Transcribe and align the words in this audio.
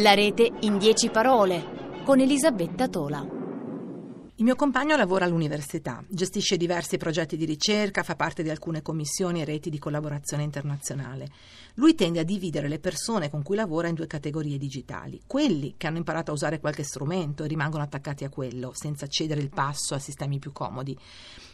La 0.00 0.14
rete 0.14 0.48
in 0.60 0.78
dieci 0.78 1.08
parole 1.08 2.02
con 2.04 2.20
Elisabetta 2.20 2.86
Tola. 2.86 3.18
Il 4.36 4.44
mio 4.44 4.54
compagno 4.54 4.94
lavora 4.94 5.24
all'università, 5.24 6.04
gestisce 6.08 6.56
diversi 6.56 6.98
progetti 6.98 7.36
di 7.36 7.44
ricerca, 7.44 8.04
fa 8.04 8.14
parte 8.14 8.44
di 8.44 8.50
alcune 8.50 8.80
commissioni 8.80 9.40
e 9.40 9.44
reti 9.44 9.70
di 9.70 9.78
collaborazione 9.80 10.44
internazionale. 10.44 11.28
Lui 11.74 11.96
tende 11.96 12.20
a 12.20 12.24
dividere 12.24 12.68
le 12.68 12.78
persone 12.78 13.28
con 13.28 13.42
cui 13.42 13.56
lavora 13.56 13.88
in 13.88 13.94
due 13.94 14.06
categorie 14.06 14.56
digitali. 14.56 15.20
Quelli 15.26 15.74
che 15.76 15.88
hanno 15.88 15.96
imparato 15.96 16.30
a 16.30 16.34
usare 16.34 16.60
qualche 16.60 16.84
strumento 16.84 17.42
e 17.42 17.48
rimangono 17.48 17.82
attaccati 17.82 18.22
a 18.22 18.28
quello, 18.28 18.70
senza 18.74 19.08
cedere 19.08 19.40
il 19.40 19.50
passo 19.50 19.96
a 19.96 19.98
sistemi 19.98 20.38
più 20.38 20.52
comodi 20.52 20.96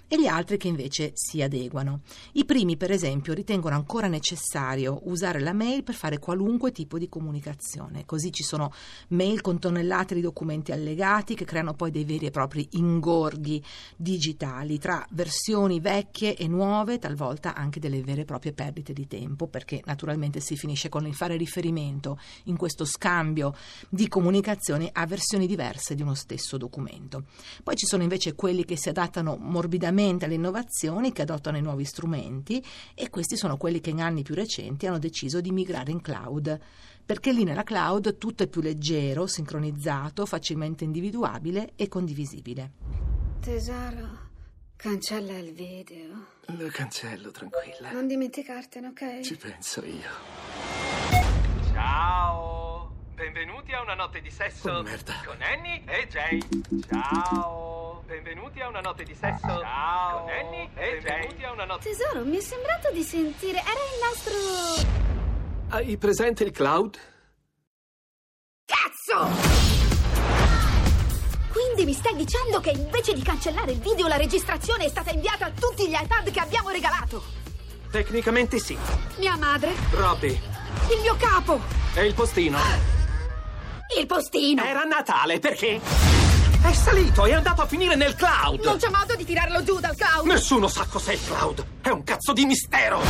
e 0.07 0.21
gli 0.21 0.27
altri 0.27 0.59
che 0.59 0.69
invece 0.69 1.13
si 1.15 1.43
adeguano. 1.43 2.01
I 2.33 2.45
primi, 2.45 2.77
per 2.77 2.91
esempio, 2.91 3.33
ritengono 3.33 3.75
ancora 3.75 4.07
necessario 4.07 5.01
usare 5.05 5.41
la 5.41 5.53
mail 5.53 5.83
per 5.83 5.95
fare 5.95 6.19
qualunque 6.19 6.73
tipo 6.73 6.99
di 6.99 7.09
comunicazione. 7.09 8.05
Così 8.05 8.31
ci 8.31 8.43
sono 8.43 8.73
mail 9.09 9.41
con 9.41 9.59
tonnellate 9.59 10.15
di 10.15 10.21
documenti 10.21 10.73
allegati 10.73 11.35
che 11.35 11.45
creano 11.45 11.75
poi 11.75 11.91
dei 11.91 12.05
veri 12.05 12.27
e 12.27 12.31
propri 12.31 12.69
ingorghi 12.73 13.63
digitali 13.97 14.79
tra 14.79 15.07
versioni 15.11 15.81
vecchie 15.81 16.37
e 16.37 16.47
nuove, 16.49 16.99
talvolta 16.99 17.55
anche 17.55 17.81
delle 17.81 18.03
vere 18.03 18.23
e 18.23 18.25
proprie 18.25 18.53
perdite 18.53 18.93
di 18.93 19.07
tempo, 19.07 19.47
perché 19.47 19.81
naturalmente 19.85 20.41
si 20.41 20.57
finisce 20.57 20.89
con 20.89 21.07
il 21.07 21.15
fare 21.15 21.37
riferimento 21.37 22.19
in 22.45 22.57
questo 22.57 22.85
scambio 22.85 23.55
di 23.89 24.09
comunicazioni 24.09 24.89
a 24.93 25.07
versioni 25.07 25.47
diverse 25.47 25.95
di 25.95 26.03
uno 26.03 26.15
stesso 26.15 26.57
documento. 26.57 27.25
Poi 27.63 27.75
ci 27.75 27.87
sono 27.87 28.03
invece 28.03 28.35
quelli 28.35 28.65
che 28.65 28.77
si 28.77 28.91
adattano 28.91 29.37
morbidamente 29.41 29.94
rapidamente 29.95 30.25
alle 30.25 30.35
innovazioni 30.35 31.13
che 31.13 31.23
adottano 31.23 31.57
i 31.57 31.63
nuovi 31.63 31.85
strumenti 31.85 32.63
e 32.95 33.11
questi 33.11 33.37
sono 33.37 33.57
quelli 33.57 33.81
che 33.81 33.91
in 33.91 34.01
anni 34.01 34.23
più 34.23 34.35
recenti 34.35 34.87
hanno 34.87 34.99
deciso 34.99 35.41
di 35.41 35.53
migrare 35.53 35.93
in 35.93 36.01
cloud 36.01 36.59
perché 37.07 37.33
lì 37.33 37.45
nella 37.45 37.63
cloud 37.63 38.19
tutto 38.19 38.43
è 38.43 38.49
più 38.49 38.61
leggero, 38.61 39.27
sincronizzato, 39.27 40.25
facilmente 40.27 40.85
individuabile 40.85 41.73
e 41.77 41.87
condivisibile. 41.89 42.73
Tesoro, 43.41 44.09
cancella 44.77 45.37
il 45.37 45.53
video. 45.53 46.27
Lo 46.57 46.67
cancello, 46.69 47.31
tranquilla. 47.31 47.93
Non 47.93 48.07
dimenticartene, 48.07 48.87
ok? 48.89 49.21
Ci 49.21 49.37
penso 49.37 49.85
io. 49.85 50.11
Ciao! 51.73 52.93
Benvenuti 53.15 53.73
a 53.73 53.83
una 53.83 53.95
notte 53.95 54.21
di 54.23 54.31
sesso 54.31 54.71
Oh, 54.71 54.83
merda. 54.83 55.13
con 55.27 55.37
Annie 55.43 55.85
e 55.87 56.09
Jay. 56.09 56.41
Ciao! 56.89 57.74
Benvenuti 58.07 58.61
a 58.61 58.69
una 58.69 58.81
notte 58.81 59.03
di 59.03 59.15
sesso 59.15 59.47
Ciao. 59.47 60.21
con 60.21 60.31
Annie 60.31 60.69
e 60.75 61.01
Benvenuti 61.01 61.43
a 61.43 61.53
una 61.53 61.65
notte 61.65 61.89
Tesoro, 61.89 62.23
mi 62.25 62.37
è 62.37 62.41
sembrato 62.41 62.91
di 62.93 63.03
sentire. 63.03 63.59
Era 63.59 63.71
il 63.71 63.99
nostro. 64.03 64.89
Hai 65.71 65.97
presente 65.97 66.45
il 66.45 66.51
cloud? 66.51 66.99
Cazzo! 68.67 69.29
Quindi 71.51 71.87
mi 71.87 71.95
stai 71.95 72.15
dicendo 72.15 72.61
che 72.61 72.71
invece 72.71 73.15
di 73.15 73.23
cancellare 73.23 73.73
il 73.73 73.81
video, 73.81 74.07
la 74.07 74.17
registrazione 74.17 74.85
è 74.85 74.89
stata 74.89 75.11
inviata 75.11 75.47
a 75.47 75.51
tutti 75.51 75.89
gli 75.89 75.95
iPad 75.99 76.31
che 76.31 76.41
abbiamo 76.41 76.69
regalato? 76.69 77.23
Tecnicamente 77.91 78.59
sì. 78.59 78.77
Mia 79.17 79.37
madre, 79.39 79.73
Robby, 79.93 80.29
il 80.29 81.01
mio 81.01 81.17
capo, 81.17 81.59
e 81.95 82.05
il 82.05 82.13
postino? 82.13 82.59
il 83.99 84.07
postino. 84.07 84.63
Era 84.63 84.83
Natale, 84.83 85.39
perché? 85.39 86.14
È 86.65 86.73
salito, 86.73 87.27
è 87.27 87.33
andato 87.33 87.61
a 87.61 87.67
finire 87.67 87.95
nel 87.95 88.15
cloud! 88.15 88.65
Non 88.65 88.79
c'è 88.79 88.89
modo 88.89 89.15
di 89.15 89.25
tirarlo 89.27 89.63
giù 89.63 89.79
dal 89.81 89.95
cloud. 89.95 90.27
Nessuno 90.27 90.67
sa 90.67 90.87
cos'è 90.89 91.13
il 91.13 91.21
cloud! 91.23 91.63
È 91.83 91.91
un 91.91 92.03
cazzo 92.05 92.33
di 92.33 92.47
mistero! 92.47 93.03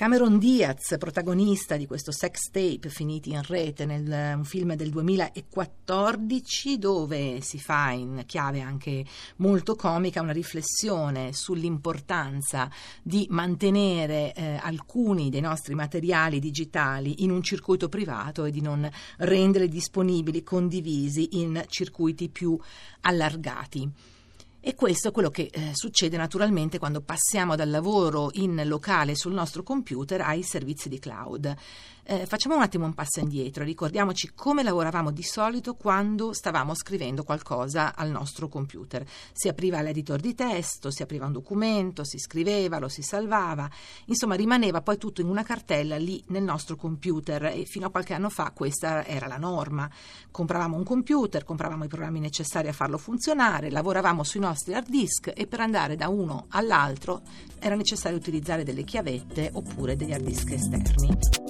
Cameron 0.00 0.38
Diaz, 0.38 0.96
protagonista 0.96 1.76
di 1.76 1.86
questo 1.86 2.10
sex 2.10 2.48
tape 2.50 2.88
finiti 2.88 3.32
in 3.32 3.42
rete 3.42 3.84
nel 3.84 4.34
un 4.34 4.44
film 4.44 4.74
del 4.74 4.88
2014 4.88 6.78
dove 6.78 7.42
si 7.42 7.58
fa 7.58 7.90
in 7.90 8.22
chiave 8.24 8.62
anche 8.62 9.04
molto 9.36 9.74
comica 9.74 10.22
una 10.22 10.32
riflessione 10.32 11.34
sull'importanza 11.34 12.70
di 13.02 13.26
mantenere 13.28 14.32
eh, 14.32 14.58
alcuni 14.62 15.28
dei 15.28 15.42
nostri 15.42 15.74
materiali 15.74 16.40
digitali 16.40 17.22
in 17.22 17.30
un 17.30 17.42
circuito 17.42 17.90
privato 17.90 18.46
e 18.46 18.50
di 18.50 18.62
non 18.62 18.90
renderli 19.18 19.68
disponibili, 19.68 20.42
condivisi 20.42 21.42
in 21.42 21.62
circuiti 21.68 22.30
più 22.30 22.58
allargati. 23.02 24.18
E 24.62 24.74
questo 24.74 25.08
è 25.08 25.10
quello 25.10 25.30
che 25.30 25.48
eh, 25.50 25.70
succede 25.72 26.18
naturalmente 26.18 26.78
quando 26.78 27.00
passiamo 27.00 27.56
dal 27.56 27.70
lavoro 27.70 28.28
in 28.34 28.60
locale 28.66 29.14
sul 29.14 29.32
nostro 29.32 29.62
computer 29.62 30.20
ai 30.20 30.42
servizi 30.42 30.90
di 30.90 30.98
cloud. 30.98 31.56
Eh, 32.04 32.26
facciamo 32.26 32.56
un 32.56 32.62
attimo 32.62 32.86
un 32.86 32.94
passo 32.94 33.20
indietro, 33.20 33.62
ricordiamoci 33.62 34.32
come 34.34 34.62
lavoravamo 34.62 35.10
di 35.10 35.22
solito 35.22 35.74
quando 35.74 36.32
stavamo 36.32 36.74
scrivendo 36.74 37.22
qualcosa 37.22 37.94
al 37.94 38.10
nostro 38.10 38.48
computer. 38.48 39.06
Si 39.32 39.48
apriva 39.48 39.80
l'editor 39.80 40.18
di 40.18 40.34
testo, 40.34 40.90
si 40.90 41.02
apriva 41.02 41.26
un 41.26 41.32
documento, 41.32 42.04
si 42.04 42.18
scriveva, 42.18 42.78
lo 42.78 42.88
si 42.88 43.02
salvava, 43.02 43.70
insomma 44.06 44.34
rimaneva 44.34 44.80
poi 44.80 44.96
tutto 44.96 45.20
in 45.20 45.28
una 45.28 45.42
cartella 45.42 45.96
lì 45.96 46.22
nel 46.28 46.42
nostro 46.42 46.76
computer 46.76 47.44
e 47.44 47.64
fino 47.64 47.86
a 47.86 47.90
qualche 47.90 48.14
anno 48.14 48.30
fa 48.30 48.50
questa 48.52 49.04
era 49.04 49.26
la 49.26 49.38
norma. 49.38 49.88
Compravamo 50.30 50.76
un 50.76 50.84
computer, 50.84 51.44
compravamo 51.44 51.84
i 51.84 51.88
programmi 51.88 52.20
necessari 52.20 52.68
a 52.68 52.72
farlo 52.72 52.98
funzionare, 52.98 53.70
lavoravamo 53.70 54.24
sui 54.24 54.40
nostri 54.40 54.74
hard 54.74 54.88
disk 54.88 55.32
e 55.34 55.46
per 55.46 55.60
andare 55.60 55.96
da 55.96 56.08
uno 56.08 56.46
all'altro 56.48 57.22
era 57.58 57.74
necessario 57.74 58.16
utilizzare 58.16 58.64
delle 58.64 58.84
chiavette 58.84 59.50
oppure 59.52 59.96
degli 59.96 60.12
hard 60.12 60.24
disk 60.24 60.50
esterni. 60.50 61.49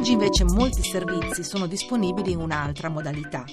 Oggi 0.00 0.12
invece 0.12 0.44
molti 0.44 0.82
servizi 0.82 1.44
sono 1.44 1.66
disponibili 1.66 2.32
in 2.32 2.38
un'altra 2.38 2.88
modalità, 2.88 3.44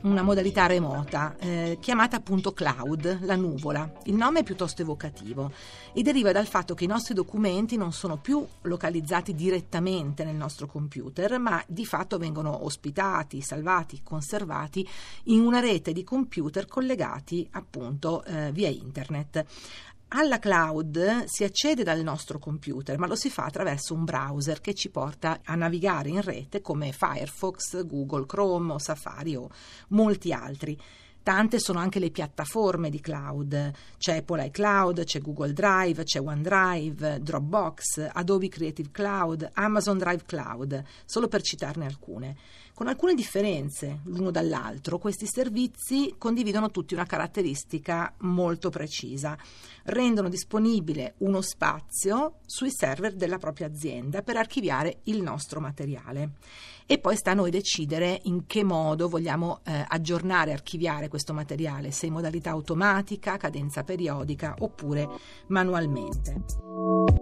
una 0.00 0.22
modalità 0.22 0.66
remota, 0.66 1.36
eh, 1.38 1.78
chiamata 1.80 2.16
appunto 2.16 2.52
cloud, 2.52 3.20
la 3.22 3.36
nuvola. 3.36 3.88
Il 4.06 4.16
nome 4.16 4.40
è 4.40 4.42
piuttosto 4.42 4.82
evocativo 4.82 5.52
e 5.92 6.02
deriva 6.02 6.32
dal 6.32 6.48
fatto 6.48 6.74
che 6.74 6.82
i 6.82 6.88
nostri 6.88 7.14
documenti 7.14 7.76
non 7.76 7.92
sono 7.92 8.16
più 8.16 8.44
localizzati 8.62 9.32
direttamente 9.32 10.24
nel 10.24 10.34
nostro 10.34 10.66
computer, 10.66 11.38
ma 11.38 11.62
di 11.68 11.86
fatto 11.86 12.18
vengono 12.18 12.64
ospitati, 12.64 13.40
salvati, 13.40 14.00
conservati 14.02 14.84
in 15.26 15.38
una 15.38 15.60
rete 15.60 15.92
di 15.92 16.02
computer 16.02 16.66
collegati 16.66 17.46
appunto 17.52 18.24
eh, 18.24 18.50
via 18.50 18.68
internet. 18.68 19.46
Alla 20.14 20.38
cloud 20.38 21.24
si 21.24 21.42
accede 21.42 21.82
dal 21.82 22.02
nostro 22.02 22.38
computer, 22.38 22.98
ma 22.98 23.06
lo 23.06 23.14
si 23.14 23.30
fa 23.30 23.44
attraverso 23.44 23.94
un 23.94 24.04
browser 24.04 24.60
che 24.60 24.74
ci 24.74 24.90
porta 24.90 25.40
a 25.42 25.54
navigare 25.54 26.10
in 26.10 26.20
rete 26.20 26.60
come 26.60 26.92
Firefox, 26.92 27.86
Google 27.86 28.26
Chrome 28.26 28.74
o 28.74 28.78
Safari 28.78 29.36
o 29.36 29.48
molti 29.88 30.30
altri. 30.30 30.78
Tante 31.22 31.58
sono 31.58 31.78
anche 31.78 31.98
le 31.98 32.10
piattaforme 32.10 32.90
di 32.90 33.00
cloud, 33.00 33.72
c'è 33.96 34.18
Apple 34.18 34.44
iCloud, 34.48 35.04
c'è 35.04 35.20
Google 35.22 35.54
Drive, 35.54 36.02
c'è 36.02 36.20
OneDrive, 36.20 37.20
Dropbox, 37.22 38.10
Adobe 38.12 38.48
Creative 38.48 38.90
Cloud, 38.90 39.48
Amazon 39.54 39.96
Drive 39.96 40.24
Cloud, 40.26 40.84
solo 41.06 41.28
per 41.28 41.40
citarne 41.40 41.86
alcune. 41.86 42.36
Con 42.74 42.88
alcune 42.88 43.14
differenze 43.14 44.00
l'uno 44.04 44.30
dall'altro, 44.30 44.98
questi 44.98 45.26
servizi 45.26 46.14
condividono 46.16 46.70
tutti 46.70 46.94
una 46.94 47.04
caratteristica 47.04 48.14
molto 48.20 48.70
precisa. 48.70 49.36
Rendono 49.84 50.30
disponibile 50.30 51.14
uno 51.18 51.42
spazio 51.42 52.38
sui 52.46 52.70
server 52.72 53.14
della 53.14 53.36
propria 53.36 53.66
azienda 53.66 54.22
per 54.22 54.36
archiviare 54.36 55.00
il 55.04 55.22
nostro 55.22 55.60
materiale. 55.60 56.32
E 56.86 56.98
poi 56.98 57.14
sta 57.14 57.32
a 57.32 57.34
noi 57.34 57.50
decidere 57.50 58.20
in 58.24 58.46
che 58.46 58.64
modo 58.64 59.08
vogliamo 59.08 59.60
eh, 59.64 59.84
aggiornare 59.86 60.50
e 60.50 60.54
archiviare 60.54 61.08
questo 61.08 61.34
materiale, 61.34 61.90
se 61.90 62.06
in 62.06 62.14
modalità 62.14 62.50
automatica, 62.50 63.36
cadenza 63.36 63.84
periodica 63.84 64.54
oppure 64.58 65.08
manualmente. 65.48 67.21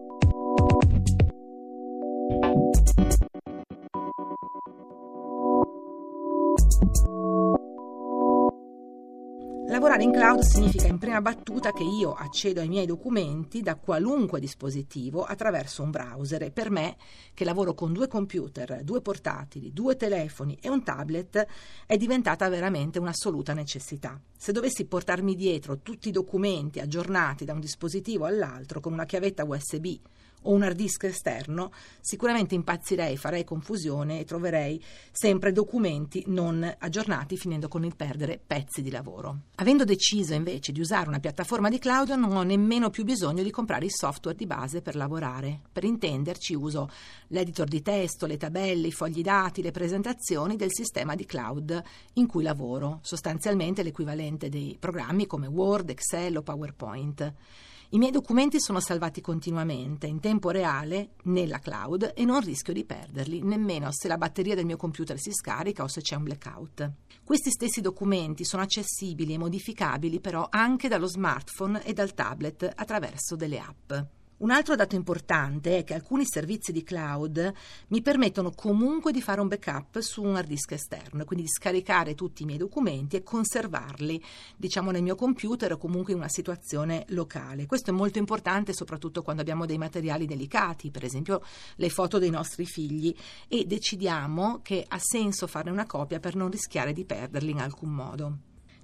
Lavorare 9.70 10.02
in 10.02 10.10
cloud 10.10 10.40
significa 10.40 10.88
in 10.88 10.98
prima 10.98 11.20
battuta 11.20 11.70
che 11.70 11.84
io 11.84 12.12
accedo 12.12 12.60
ai 12.60 12.66
miei 12.66 12.86
documenti 12.86 13.62
da 13.62 13.76
qualunque 13.76 14.40
dispositivo 14.40 15.22
attraverso 15.22 15.84
un 15.84 15.92
browser 15.92 16.42
e 16.42 16.50
per 16.50 16.70
me, 16.70 16.96
che 17.32 17.44
lavoro 17.44 17.72
con 17.72 17.92
due 17.92 18.08
computer, 18.08 18.82
due 18.82 19.00
portatili, 19.00 19.72
due 19.72 19.94
telefoni 19.94 20.58
e 20.60 20.68
un 20.68 20.82
tablet, 20.82 21.46
è 21.86 21.96
diventata 21.96 22.48
veramente 22.48 22.98
un'assoluta 22.98 23.54
necessità. 23.54 24.20
Se 24.36 24.50
dovessi 24.50 24.86
portarmi 24.86 25.36
dietro 25.36 25.78
tutti 25.78 26.08
i 26.08 26.12
documenti 26.12 26.80
aggiornati 26.80 27.44
da 27.44 27.52
un 27.52 27.60
dispositivo 27.60 28.24
all'altro 28.24 28.80
con 28.80 28.92
una 28.92 29.04
chiavetta 29.04 29.44
USB 29.44 29.86
o 30.42 30.52
un 30.52 30.62
hard 30.62 30.76
disk 30.76 31.04
esterno, 31.04 31.72
sicuramente 32.00 32.54
impazzirei, 32.54 33.16
farei 33.16 33.44
confusione 33.44 34.20
e 34.20 34.24
troverei 34.24 34.82
sempre 35.10 35.52
documenti 35.52 36.24
non 36.28 36.76
aggiornati, 36.78 37.36
finendo 37.36 37.68
con 37.68 37.84
il 37.84 37.96
perdere 37.96 38.40
pezzi 38.44 38.82
di 38.82 38.90
lavoro. 38.90 39.40
Avendo 39.56 39.84
deciso 39.84 40.34
invece 40.34 40.72
di 40.72 40.80
usare 40.80 41.08
una 41.08 41.20
piattaforma 41.20 41.68
di 41.68 41.78
cloud, 41.78 42.10
non 42.10 42.36
ho 42.36 42.42
nemmeno 42.42 42.90
più 42.90 43.04
bisogno 43.04 43.42
di 43.42 43.50
comprare 43.50 43.86
i 43.86 43.90
software 43.90 44.36
di 44.36 44.46
base 44.46 44.82
per 44.82 44.96
lavorare. 44.96 45.60
Per 45.72 45.84
intenderci, 45.84 46.54
uso 46.54 46.90
l'editor 47.28 47.68
di 47.68 47.82
testo, 47.82 48.26
le 48.26 48.36
tabelle, 48.36 48.88
i 48.88 48.92
fogli 48.92 49.22
dati, 49.22 49.62
le 49.62 49.70
presentazioni 49.70 50.56
del 50.56 50.72
sistema 50.72 51.14
di 51.14 51.26
cloud 51.26 51.82
in 52.14 52.26
cui 52.26 52.42
lavoro, 52.42 53.00
sostanzialmente 53.02 53.82
l'equivalente 53.82 54.48
dei 54.48 54.76
programmi 54.78 55.26
come 55.26 55.46
Word, 55.46 55.90
Excel 55.90 56.36
o 56.36 56.42
PowerPoint. 56.42 57.34
I 57.92 57.98
miei 57.98 58.12
documenti 58.12 58.60
sono 58.60 58.78
salvati 58.78 59.20
continuamente, 59.20 60.06
in 60.06 60.20
tempo 60.20 60.50
reale, 60.50 61.14
nella 61.24 61.58
cloud 61.58 62.12
e 62.14 62.24
non 62.24 62.40
rischio 62.40 62.72
di 62.72 62.84
perderli, 62.84 63.42
nemmeno 63.42 63.88
se 63.90 64.06
la 64.06 64.16
batteria 64.16 64.54
del 64.54 64.64
mio 64.64 64.76
computer 64.76 65.18
si 65.18 65.32
scarica 65.32 65.82
o 65.82 65.88
se 65.88 66.00
c'è 66.00 66.14
un 66.14 66.22
blackout. 66.22 66.88
Questi 67.24 67.50
stessi 67.50 67.80
documenti 67.80 68.44
sono 68.44 68.62
accessibili 68.62 69.34
e 69.34 69.38
modificabili 69.38 70.20
però 70.20 70.46
anche 70.48 70.86
dallo 70.86 71.08
smartphone 71.08 71.82
e 71.82 71.92
dal 71.92 72.14
tablet 72.14 72.70
attraverso 72.72 73.34
delle 73.34 73.58
app. 73.58 73.92
Un 74.40 74.50
altro 74.50 74.74
dato 74.74 74.94
importante 74.94 75.76
è 75.76 75.84
che 75.84 75.92
alcuni 75.92 76.24
servizi 76.24 76.72
di 76.72 76.82
cloud 76.82 77.52
mi 77.88 78.00
permettono 78.00 78.52
comunque 78.52 79.12
di 79.12 79.20
fare 79.20 79.42
un 79.42 79.48
backup 79.48 80.00
su 80.00 80.22
un 80.22 80.34
hard 80.34 80.48
disk 80.48 80.72
esterno, 80.72 81.26
quindi 81.26 81.44
di 81.44 81.50
scaricare 81.50 82.14
tutti 82.14 82.42
i 82.42 82.46
miei 82.46 82.56
documenti 82.56 83.16
e 83.16 83.22
conservarli, 83.22 84.22
diciamo, 84.56 84.92
nel 84.92 85.02
mio 85.02 85.14
computer 85.14 85.72
o 85.72 85.76
comunque 85.76 86.14
in 86.14 86.20
una 86.20 86.30
situazione 86.30 87.04
locale. 87.08 87.66
Questo 87.66 87.90
è 87.90 87.92
molto 87.92 88.16
importante 88.16 88.72
soprattutto 88.72 89.20
quando 89.20 89.42
abbiamo 89.42 89.66
dei 89.66 89.76
materiali 89.76 90.24
delicati, 90.24 90.90
per 90.90 91.04
esempio 91.04 91.42
le 91.76 91.90
foto 91.90 92.18
dei 92.18 92.30
nostri 92.30 92.64
figli, 92.64 93.14
e 93.46 93.66
decidiamo 93.66 94.60
che 94.62 94.82
ha 94.88 94.98
senso 94.98 95.46
farne 95.48 95.70
una 95.70 95.84
copia 95.84 96.18
per 96.18 96.34
non 96.34 96.50
rischiare 96.50 96.94
di 96.94 97.04
perderli 97.04 97.50
in 97.50 97.60
alcun 97.60 97.90
modo. 97.90 98.38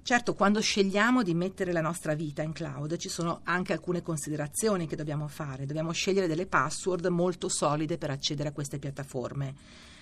Certo, 0.07 0.35
quando 0.35 0.61
scegliamo 0.61 1.21
di 1.21 1.33
mettere 1.33 1.73
la 1.73 1.81
nostra 1.81 2.13
vita 2.13 2.41
in 2.41 2.53
cloud 2.53 2.95
ci 2.95 3.09
sono 3.09 3.41
anche 3.43 3.73
alcune 3.73 4.01
considerazioni 4.01 4.87
che 4.87 4.95
dobbiamo 4.95 5.27
fare. 5.27 5.65
Dobbiamo 5.65 5.91
scegliere 5.91 6.27
delle 6.27 6.45
password 6.45 7.07
molto 7.07 7.49
solide 7.49 7.97
per 7.97 8.11
accedere 8.11 8.47
a 8.47 8.51
queste 8.53 8.79
piattaforme. 8.79 9.53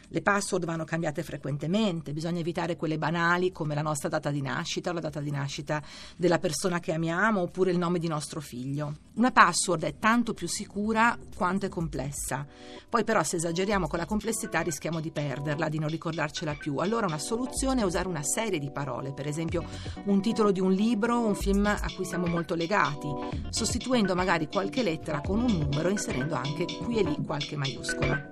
Le 0.09 0.21
password 0.21 0.65
vanno 0.65 0.83
cambiate 0.83 1.23
frequentemente, 1.23 2.13
bisogna 2.13 2.39
evitare 2.39 2.75
quelle 2.75 2.97
banali 2.97 3.51
come 3.51 3.75
la 3.75 3.81
nostra 3.81 4.09
data 4.09 4.31
di 4.31 4.41
nascita 4.41 4.89
o 4.89 4.93
la 4.93 4.99
data 4.99 5.19
di 5.19 5.31
nascita 5.31 5.81
della 6.15 6.39
persona 6.39 6.79
che 6.79 6.93
amiamo 6.93 7.41
oppure 7.41 7.71
il 7.71 7.77
nome 7.77 7.99
di 7.99 8.07
nostro 8.07 8.39
figlio. 8.39 8.97
Una 9.15 9.31
password 9.31 9.83
è 9.83 9.97
tanto 9.97 10.33
più 10.33 10.47
sicura 10.47 11.17
quanto 11.35 11.65
è 11.65 11.69
complessa. 11.69 12.45
Poi 12.89 13.03
però 13.03 13.23
se 13.23 13.37
esageriamo 13.37 13.87
con 13.87 13.99
la 13.99 14.05
complessità 14.05 14.61
rischiamo 14.61 14.99
di 14.99 15.11
perderla, 15.11 15.69
di 15.69 15.79
non 15.79 15.89
ricordarcela 15.89 16.53
più. 16.53 16.77
Allora 16.77 17.05
una 17.05 17.17
soluzione 17.17 17.81
è 17.81 17.85
usare 17.85 18.07
una 18.07 18.23
serie 18.23 18.59
di 18.59 18.71
parole, 18.71 19.13
per 19.13 19.27
esempio 19.27 19.63
un 20.05 20.21
titolo 20.21 20.51
di 20.51 20.59
un 20.59 20.71
libro 20.71 21.15
o 21.15 21.25
un 21.25 21.35
film 21.35 21.65
a 21.65 21.93
cui 21.95 22.05
siamo 22.05 22.27
molto 22.27 22.55
legati, 22.55 23.07
sostituendo 23.49 24.15
magari 24.15 24.47
qualche 24.47 24.83
lettera 24.83 25.21
con 25.21 25.39
un 25.39 25.51
numero 25.51 25.89
inserendo 25.89 26.35
anche 26.35 26.65
qui 26.83 26.97
e 26.97 27.03
lì 27.03 27.17
qualche 27.25 27.55
maiuscola. 27.55 28.31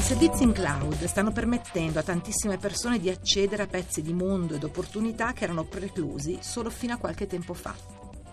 Servizi 0.00 0.42
in 0.42 0.52
cloud 0.52 1.04
stanno 1.04 1.32
permettendo 1.32 1.98
a 1.98 2.02
tantissime 2.02 2.56
persone 2.56 2.98
di 2.98 3.10
accedere 3.10 3.64
a 3.64 3.66
pezzi 3.66 4.00
di 4.00 4.12
mondo 4.12 4.54
ed 4.54 4.64
opportunità 4.64 5.32
che 5.32 5.44
erano 5.44 5.64
preclusi 5.64 6.38
solo 6.40 6.70
fino 6.70 6.94
a 6.94 6.98
qualche 6.98 7.26
tempo 7.26 7.52
fa. 7.52 7.74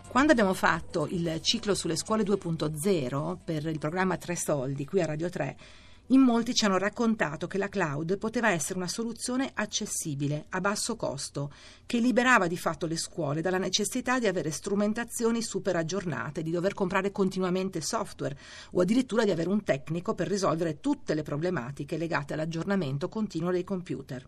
Quando 0.07 0.31
abbiamo 0.31 0.53
fatto 0.53 1.07
il 1.09 1.39
ciclo 1.41 1.73
sulle 1.73 1.95
scuole 1.95 2.23
2.0 2.23 3.37
per 3.43 3.65
il 3.65 3.79
programma 3.79 4.17
Tre 4.17 4.35
Soldi 4.35 4.85
qui 4.85 5.01
a 5.01 5.05
Radio 5.05 5.29
3, 5.29 5.57
in 6.07 6.19
molti 6.19 6.53
ci 6.53 6.65
hanno 6.65 6.77
raccontato 6.77 7.47
che 7.47 7.57
la 7.57 7.69
cloud 7.69 8.17
poteva 8.17 8.49
essere 8.49 8.77
una 8.77 8.87
soluzione 8.87 9.51
accessibile, 9.53 10.47
a 10.49 10.59
basso 10.59 10.97
costo, 10.97 11.53
che 11.85 11.99
liberava 11.99 12.47
di 12.47 12.57
fatto 12.57 12.85
le 12.85 12.97
scuole 12.97 13.41
dalla 13.41 13.57
necessità 13.57 14.19
di 14.19 14.27
avere 14.27 14.51
strumentazioni 14.51 15.41
super 15.41 15.77
aggiornate, 15.77 16.43
di 16.43 16.51
dover 16.51 16.73
comprare 16.73 17.11
continuamente 17.13 17.79
software 17.79 18.37
o 18.71 18.81
addirittura 18.81 19.23
di 19.23 19.31
avere 19.31 19.47
un 19.47 19.63
tecnico 19.63 20.13
per 20.13 20.27
risolvere 20.27 20.81
tutte 20.81 21.13
le 21.13 21.23
problematiche 21.23 21.95
legate 21.97 22.33
all'aggiornamento 22.33 23.07
continuo 23.07 23.51
dei 23.51 23.63
computer. 23.63 24.27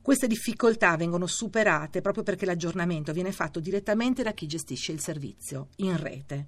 Queste 0.00 0.26
difficoltà 0.26 0.96
vengono 0.96 1.26
superate 1.26 2.00
proprio 2.00 2.24
perché 2.24 2.46
l'aggiornamento 2.46 3.12
viene 3.12 3.32
fatto 3.32 3.60
direttamente 3.60 4.22
da 4.22 4.32
chi 4.32 4.46
gestisce 4.46 4.92
il 4.92 5.00
servizio, 5.00 5.68
in 5.76 5.98
rete. 5.98 6.46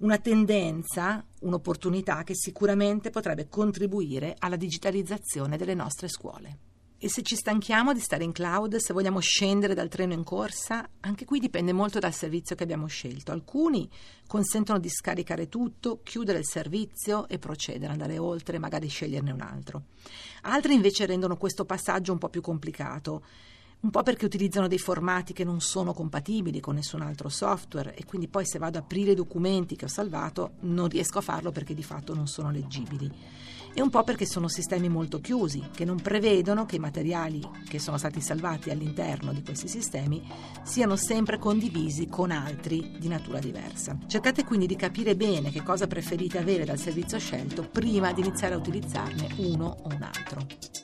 Una 0.00 0.16
tendenza, 0.16 1.22
un'opportunità 1.40 2.22
che 2.24 2.34
sicuramente 2.34 3.10
potrebbe 3.10 3.48
contribuire 3.48 4.34
alla 4.38 4.56
digitalizzazione 4.56 5.58
delle 5.58 5.74
nostre 5.74 6.08
scuole. 6.08 6.58
E 6.96 7.10
se 7.10 7.20
ci 7.22 7.36
stanchiamo 7.36 7.92
di 7.92 8.00
stare 8.00 8.24
in 8.24 8.32
cloud, 8.32 8.76
se 8.76 8.94
vogliamo 8.94 9.20
scendere 9.20 9.74
dal 9.74 9.90
treno 9.90 10.14
in 10.14 10.24
corsa, 10.24 10.88
anche 11.00 11.26
qui 11.26 11.38
dipende 11.38 11.74
molto 11.74 11.98
dal 11.98 12.14
servizio 12.14 12.56
che 12.56 12.62
abbiamo 12.62 12.86
scelto. 12.86 13.32
Alcuni 13.32 13.90
consentono 14.26 14.78
di 14.78 14.88
scaricare 14.88 15.50
tutto, 15.50 16.00
chiudere 16.02 16.38
il 16.38 16.46
servizio 16.46 17.28
e 17.28 17.38
procedere, 17.38 17.92
andare 17.92 18.16
oltre, 18.16 18.58
magari 18.58 18.88
sceglierne 18.88 19.32
un 19.32 19.42
altro. 19.42 19.84
Altri 20.42 20.72
invece 20.72 21.04
rendono 21.04 21.36
questo 21.36 21.66
passaggio 21.66 22.12
un 22.12 22.18
po' 22.18 22.30
più 22.30 22.40
complicato 22.40 23.22
un 23.82 23.90
po' 23.90 24.02
perché 24.02 24.26
utilizzano 24.26 24.68
dei 24.68 24.78
formati 24.78 25.32
che 25.32 25.44
non 25.44 25.60
sono 25.60 25.94
compatibili 25.94 26.60
con 26.60 26.74
nessun 26.74 27.00
altro 27.00 27.28
software 27.28 27.94
e 27.94 28.04
quindi 28.04 28.28
poi 28.28 28.44
se 28.44 28.58
vado 28.58 28.76
ad 28.76 28.84
aprire 28.84 29.12
i 29.12 29.14
documenti 29.16 29.74
che 29.74 29.86
ho 29.86 29.88
salvato 29.88 30.52
non 30.60 30.88
riesco 30.88 31.18
a 31.18 31.22
farlo 31.22 31.50
perché 31.50 31.72
di 31.72 31.82
fatto 31.82 32.14
non 32.14 32.26
sono 32.26 32.50
leggibili. 32.50 33.10
E 33.72 33.80
un 33.80 33.88
po' 33.88 34.02
perché 34.02 34.26
sono 34.26 34.48
sistemi 34.48 34.88
molto 34.88 35.20
chiusi, 35.20 35.68
che 35.72 35.84
non 35.84 36.00
prevedono 36.00 36.66
che 36.66 36.76
i 36.76 36.80
materiali 36.80 37.40
che 37.68 37.78
sono 37.78 37.98
stati 37.98 38.20
salvati 38.20 38.70
all'interno 38.70 39.32
di 39.32 39.44
questi 39.44 39.68
sistemi 39.68 40.28
siano 40.64 40.96
sempre 40.96 41.38
condivisi 41.38 42.08
con 42.08 42.32
altri 42.32 42.96
di 42.98 43.06
natura 43.06 43.38
diversa. 43.38 43.96
Cercate 44.06 44.44
quindi 44.44 44.66
di 44.66 44.76
capire 44.76 45.14
bene 45.14 45.52
che 45.52 45.62
cosa 45.62 45.86
preferite 45.86 46.38
avere 46.38 46.64
dal 46.64 46.78
servizio 46.78 47.18
scelto 47.20 47.62
prima 47.62 48.12
di 48.12 48.22
iniziare 48.22 48.54
a 48.54 48.58
utilizzarne 48.58 49.28
uno 49.36 49.76
o 49.84 49.88
un 49.88 50.02
altro. 50.02 50.79